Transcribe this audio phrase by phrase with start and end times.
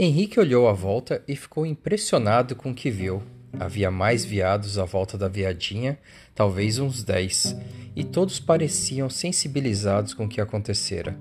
[0.00, 3.20] Henrique olhou à volta e ficou impressionado com o que viu.
[3.58, 5.98] Havia mais veados à volta da veadinha,
[6.36, 7.56] talvez uns dez,
[7.96, 11.18] e todos pareciam sensibilizados com o que acontecera.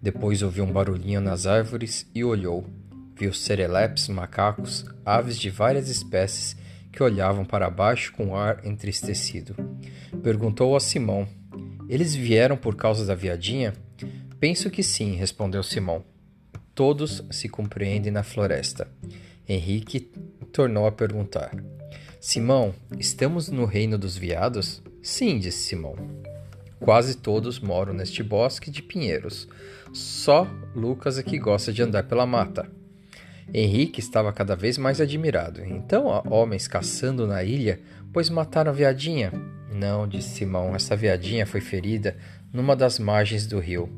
[0.00, 2.64] Depois ouviu um barulhinho nas árvores e olhou.
[3.14, 6.56] Viu serelepes, macacos, aves de várias espécies
[6.90, 9.54] que olhavam para baixo com ar entristecido.
[10.22, 11.28] Perguntou a Simão:
[11.90, 13.74] Eles vieram por causa da viadinha?
[14.40, 16.13] Penso que sim, respondeu Simão.
[16.74, 18.88] Todos se compreendem na floresta.
[19.48, 20.00] Henrique
[20.52, 21.54] tornou a perguntar:
[22.20, 24.82] Simão, estamos no reino dos viados?
[25.00, 25.94] Sim, disse Simão.
[26.80, 29.46] Quase todos moram neste bosque de pinheiros.
[29.92, 32.68] Só Lucas é que gosta de andar pela mata.
[33.52, 35.64] Henrique estava cada vez mais admirado.
[35.64, 37.80] Então há homens caçando na ilha,
[38.12, 39.32] pois mataram a viadinha?
[39.72, 42.16] Não, disse Simão, essa viadinha foi ferida
[42.52, 43.88] numa das margens do rio.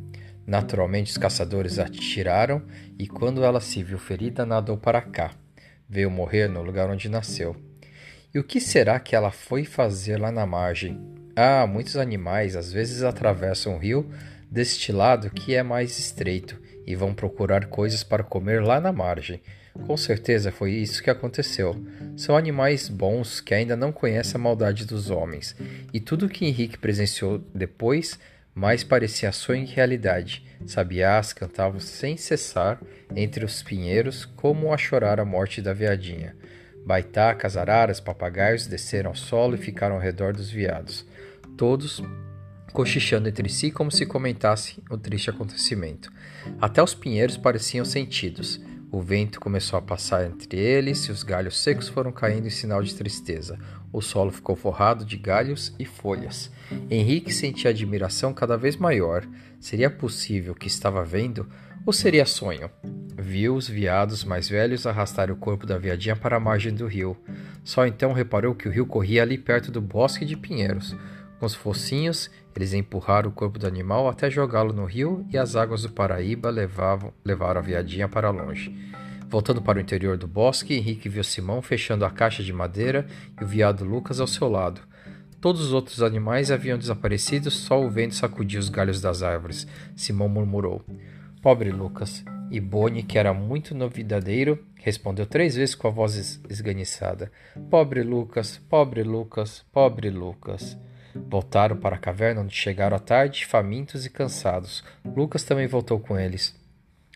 [0.47, 2.63] Naturalmente, os caçadores atiraram
[2.99, 5.33] e, quando ela se viu ferida, nadou para cá.
[5.89, 7.57] Veio morrer no lugar onde nasceu.
[8.33, 11.01] E o que será que ela foi fazer lá na margem?
[11.35, 14.09] Ah, muitos animais às vezes atravessam o rio
[14.51, 19.41] deste lado que é mais estreito e vão procurar coisas para comer lá na margem.
[19.87, 21.77] Com certeza foi isso que aconteceu.
[22.17, 25.55] São animais bons que ainda não conhecem a maldade dos homens,
[25.93, 28.19] e tudo o que Henrique presenciou depois
[28.57, 30.43] mais parecia sonho que realidade.
[30.65, 32.81] Sabiás cantavam sem cessar
[33.15, 36.35] entre os pinheiros como a chorar a morte da veadinha.
[36.87, 41.07] Baitacas, araras, papagaios desceram ao solo e ficaram ao redor dos veados,
[41.55, 42.03] todos
[42.73, 46.11] cochichando entre si como se comentassem o triste acontecimento.
[46.59, 48.59] Até os pinheiros pareciam sentidos.
[48.91, 52.83] O vento começou a passar entre eles e os galhos secos foram caindo em sinal
[52.83, 53.59] de tristeza.
[53.93, 56.51] O solo ficou forrado de galhos e folhas.
[56.89, 59.27] Henrique sentia admiração cada vez maior.
[59.59, 61.49] Seria possível que estava vendo
[61.85, 62.71] ou seria sonho?
[63.19, 67.17] Viu os veados mais velhos arrastarem o corpo da viadinha para a margem do rio.
[67.65, 70.95] Só então reparou que o rio corria ali perto do bosque de pinheiros.
[71.39, 75.57] Com os focinhos, eles empurraram o corpo do animal até jogá-lo no rio e as
[75.57, 78.75] águas do Paraíba levavam, levaram a viadinha para longe.
[79.29, 83.07] Voltando para o interior do bosque, Henrique viu Simão fechando a caixa de madeira
[83.41, 84.81] e o veado Lucas ao seu lado.
[85.41, 89.67] Todos os outros animais haviam desaparecido, só o vento sacudia os galhos das árvores.
[89.95, 90.85] Simão murmurou:
[91.43, 92.25] Pobre Lucas.
[92.51, 97.31] E Boni, que era muito novidadeiro, respondeu três vezes com a voz esganiçada:
[97.69, 100.79] Pobre Lucas, pobre Lucas, pobre Lucas.
[101.29, 104.85] Voltaram para a caverna onde chegaram à tarde, famintos e cansados.
[105.05, 106.55] Lucas também voltou com eles.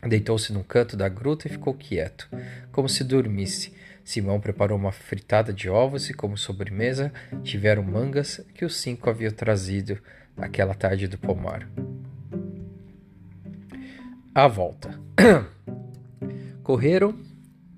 [0.02, 2.28] Deitou-se num canto da gruta e ficou quieto,
[2.72, 3.74] como se dormisse.
[4.02, 7.12] Simão preparou uma fritada de ovos e, como sobremesa,
[7.42, 9.98] tiveram mangas que os cinco haviam trazido
[10.36, 11.68] aquela tarde do pomar.
[14.34, 14.98] A volta.
[16.62, 17.18] Correram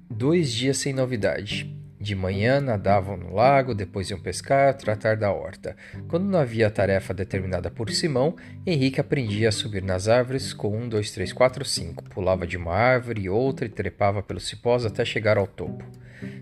[0.09, 1.82] dois dias sem novidade.
[2.03, 5.77] De manhã nadavam no lago, depois iam pescar, tratar da horta.
[6.09, 8.35] Quando não havia tarefa determinada por Simão,
[8.67, 12.03] Henrique aprendia a subir nas árvores com um, dois, três, quatro, cinco.
[12.11, 15.85] Pulava de uma árvore e outra e trepava pelos cipós até chegar ao topo.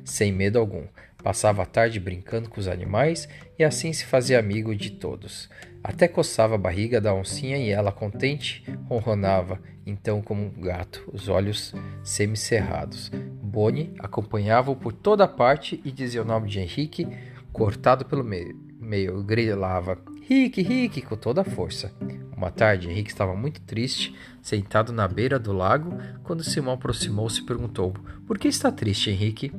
[0.03, 0.87] Sem medo algum.
[1.23, 5.49] Passava a tarde brincando com os animais e assim se fazia amigo de todos.
[5.83, 11.29] Até coçava a barriga da oncinha e ela, contente, ronronava, então como um gato, os
[11.29, 13.11] olhos semicerrados.
[13.43, 17.07] Boni acompanhava-o por toda parte e dizia o nome de Henrique,
[17.53, 18.55] cortado pelo meio.
[18.79, 19.99] meio grilava
[20.29, 21.93] Rick, Rick, com toda a força.
[22.37, 25.93] Uma tarde, Henrique estava muito triste, sentado na beira do lago,
[26.23, 27.93] quando Simão aproximou-se e perguntou:
[28.27, 29.53] Por que está triste, Henrique?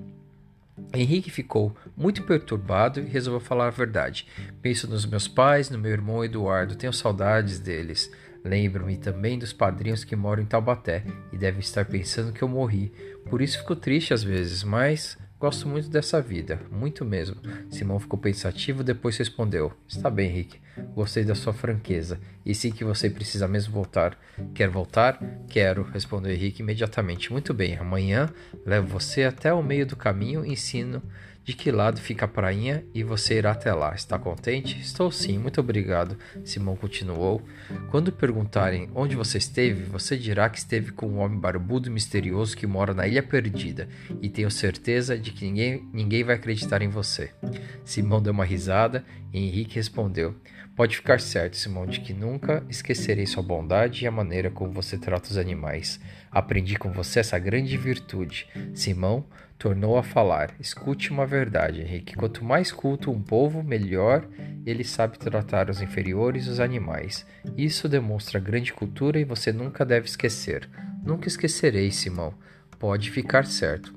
[0.94, 4.28] Henrique ficou muito perturbado e resolveu falar a verdade.
[4.62, 8.12] Penso nos meus pais, no meu irmão Eduardo, tenho saudades deles.
[8.44, 12.92] Lembro-me também dos padrinhos que moram em Taubaté e devem estar pensando que eu morri.
[13.30, 17.36] Por isso fico triste às vezes, mas gosto muito dessa vida, muito mesmo.
[17.68, 20.62] Simão ficou pensativo, depois respondeu: Está bem, Henrique.
[20.94, 22.20] Gostei da sua franqueza.
[22.46, 24.16] E sim que você precisa mesmo voltar.
[24.54, 25.20] Quer voltar?
[25.50, 27.32] Quero, respondeu Henrique imediatamente.
[27.32, 28.30] Muito bem, amanhã
[28.64, 31.02] levo você até o meio do caminho e ensino
[31.52, 33.94] de que lado fica a prainha e você irá até lá.
[33.94, 34.80] Está contente?
[34.80, 36.18] Estou sim, muito obrigado.
[36.46, 37.42] Simão continuou.
[37.90, 42.56] Quando perguntarem onde você esteve, você dirá que esteve com um homem barbudo e misterioso
[42.56, 43.90] que mora na Ilha Perdida
[44.22, 47.32] e tenho certeza de que ninguém, ninguém vai acreditar em você.
[47.84, 50.34] Simão deu uma risada e Henrique respondeu:
[50.74, 54.98] Pode ficar certo, Simão, de que nunca esquecerei sua bondade e a maneira como você
[54.98, 56.00] trata os animais.
[56.32, 58.48] Aprendi com você essa grande virtude.
[58.74, 59.26] Simão
[59.58, 60.56] tornou a falar.
[60.60, 62.16] Escute uma verdade, Henrique.
[62.16, 64.26] Quanto mais culto um povo, melhor
[64.66, 67.26] ele sabe tratar os inferiores e os animais.
[67.58, 70.70] Isso demonstra grande cultura e você nunca deve esquecer.
[71.04, 72.34] Nunca esquecerei, Simão.
[72.80, 73.94] Pode ficar certo.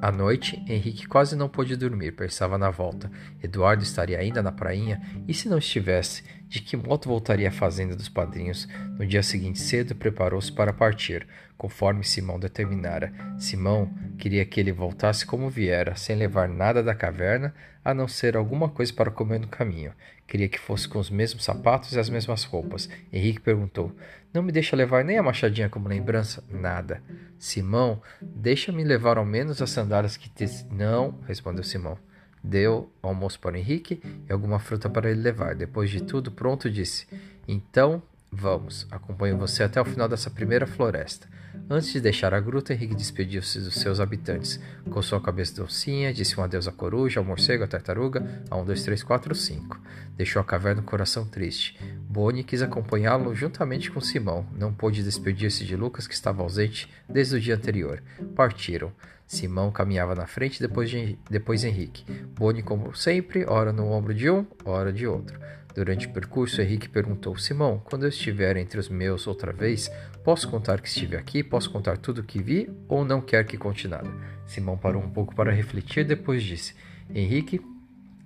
[0.00, 3.08] À noite, Henrique quase não pôde dormir, pensava na volta.
[3.40, 7.96] Eduardo estaria ainda na prainha, e se não estivesse, de que modo voltaria à fazenda
[7.96, 8.68] dos padrinhos?
[8.98, 11.26] No dia seguinte cedo, preparou-se para partir,
[11.56, 13.10] conforme Simão determinara.
[13.38, 18.36] Simão queria que ele voltasse como viera, sem levar nada da caverna, a não ser
[18.36, 19.94] alguma coisa para comer no caminho.
[20.26, 22.86] Queria que fosse com os mesmos sapatos e as mesmas roupas.
[23.10, 23.90] Henrique perguntou:
[24.30, 26.44] Não me deixa levar nem a machadinha como lembrança?
[26.50, 27.02] Nada.
[27.38, 30.44] Simão, deixa-me levar ao menos as sandálias que te.
[30.70, 31.96] Não, respondeu Simão.
[32.42, 35.54] Deu almoço para Henrique e alguma fruta para ele levar.
[35.54, 37.06] Depois de tudo pronto, disse:
[37.46, 41.28] Então, vamos, acompanho você até o final dessa primeira floresta.
[41.68, 44.58] Antes de deixar a gruta, Henrique despediu-se dos seus habitantes.
[44.90, 48.56] Coçou a cabeça da oncinha, disse um adeus à coruja, ao morcego, à tartaruga, a
[48.56, 49.80] um, dois, três, quatro, cinco.
[50.16, 51.78] Deixou a caverna com o coração triste.
[52.08, 54.46] Boni quis acompanhá-lo juntamente com Simão.
[54.58, 58.02] Não pôde despedir-se de Lucas, que estava ausente desde o dia anterior.
[58.34, 58.92] Partiram.
[59.32, 62.04] Simão caminhava na frente, depois, de, depois Henrique.
[62.38, 65.40] Boni, como sempre, ora no ombro de um, ora de outro.
[65.74, 69.90] Durante o percurso, Henrique perguntou: Simão, quando eu estiver entre os meus outra vez,
[70.22, 71.42] posso contar que estive aqui?
[71.42, 72.68] Posso contar tudo o que vi?
[72.86, 74.10] Ou não quer que conte nada?
[74.44, 76.74] Simão parou um pouco para refletir, depois disse:
[77.08, 77.58] Henrique,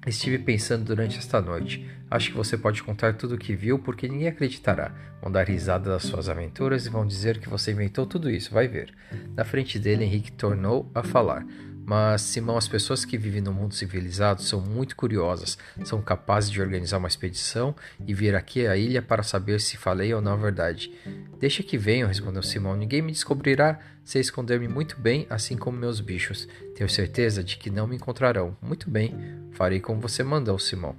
[0.07, 1.85] estive pensando durante esta noite.
[2.11, 4.95] Acho que você pode contar tudo o que viu, porque ninguém acreditará.
[5.21, 8.55] Vão dar risada das suas aventuras e vão dizer que você inventou tudo isso.
[8.55, 8.95] Vai ver.
[9.35, 11.45] Na frente dele, Henrique tornou a falar.
[11.87, 16.61] Mas, Simão, as pessoas que vivem no mundo civilizado são muito curiosas, são capazes de
[16.61, 20.37] organizar uma expedição e vir aqui à ilha para saber se falei ou não a
[20.37, 20.91] verdade.
[21.39, 22.75] Deixa que venham, respondeu Simão.
[22.75, 23.79] Ninguém me descobrirá.
[24.05, 26.49] Sei esconder-me muito bem, assim como meus bichos.
[26.75, 28.57] Tenho certeza de que não me encontrarão.
[28.61, 29.15] Muito bem,
[29.53, 30.97] farei como você mandou, Simão.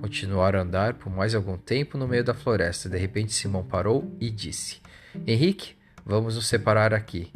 [0.00, 2.88] Continuaram a andar por mais algum tempo no meio da floresta.
[2.88, 4.80] De repente, Simão parou e disse:
[5.26, 5.74] Henrique,
[6.06, 7.32] vamos nos separar aqui.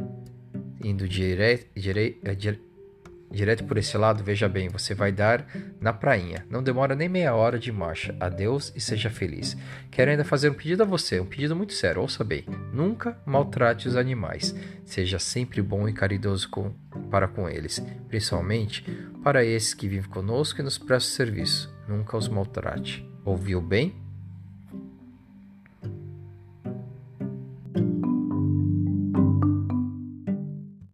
[0.80, 1.66] Indo direto.
[1.74, 2.71] Dire, dire,
[3.32, 5.46] Direto por esse lado, veja bem, você vai dar
[5.80, 6.44] na prainha.
[6.50, 8.14] Não demora nem meia hora de marcha.
[8.20, 9.56] Adeus e seja feliz.
[9.90, 12.02] Quero ainda fazer um pedido a você, um pedido muito sério.
[12.02, 14.54] Ouça bem: nunca maltrate os animais.
[14.84, 16.72] Seja sempre bom e caridoso com,
[17.10, 18.84] para com eles, principalmente
[19.22, 21.74] para esses que vivem conosco e nos prestam serviço.
[21.88, 23.08] Nunca os maltrate.
[23.24, 24.01] Ouviu bem?